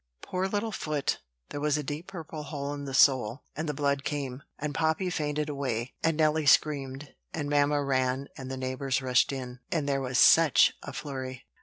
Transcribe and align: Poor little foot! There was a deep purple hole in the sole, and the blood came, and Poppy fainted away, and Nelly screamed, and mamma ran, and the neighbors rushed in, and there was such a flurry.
Poor 0.23 0.47
little 0.47 0.71
foot! 0.71 1.19
There 1.51 1.59
was 1.61 1.77
a 1.77 1.83
deep 1.83 2.07
purple 2.07 2.41
hole 2.41 2.73
in 2.73 2.85
the 2.85 2.93
sole, 2.95 3.43
and 3.55 3.69
the 3.69 3.73
blood 3.75 4.03
came, 4.03 4.41
and 4.57 4.73
Poppy 4.73 5.11
fainted 5.11 5.47
away, 5.47 5.93
and 6.01 6.17
Nelly 6.17 6.47
screamed, 6.47 7.13
and 7.35 7.47
mamma 7.51 7.83
ran, 7.83 8.27
and 8.35 8.49
the 8.49 8.57
neighbors 8.57 8.99
rushed 9.03 9.31
in, 9.31 9.59
and 9.71 9.87
there 9.87 10.01
was 10.01 10.17
such 10.17 10.73
a 10.81 10.91
flurry. 10.91 11.45